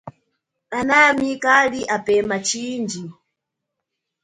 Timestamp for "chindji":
2.47-3.03